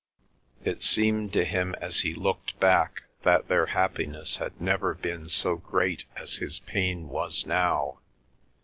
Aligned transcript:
It 0.65 0.81
seemed 0.81 1.31
to 1.33 1.45
him 1.45 1.75
as 1.79 1.99
he 1.99 2.15
looked 2.15 2.59
back 2.59 3.03
that 3.21 3.49
their 3.49 3.67
happiness 3.67 4.37
had 4.37 4.59
never 4.59 4.95
been 4.95 5.29
so 5.29 5.57
great 5.57 6.05
as 6.15 6.37
his 6.37 6.57
pain 6.61 7.07
was 7.07 7.45
now. 7.45 7.99